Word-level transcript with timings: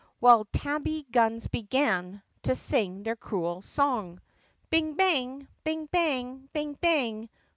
While 0.19 0.45
tabby 0.45 1.05
guns 1.11 1.45
began 1.47 2.23
To 2.41 2.55
sing 2.55 3.03
their 3.03 3.15
cruel 3.15 3.61
song! 3.61 4.19
Bing! 4.71 4.95
bang! 4.95 5.47
bing! 5.63 5.85
bang! 5.91 6.49
bing! 6.51 6.73
bang! 6.81 7.29